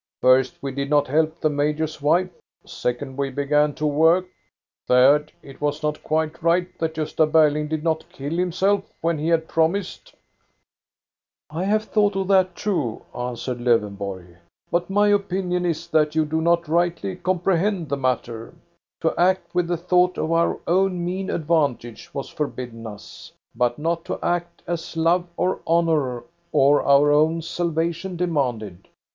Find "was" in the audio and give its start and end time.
5.61-5.83, 22.11-22.27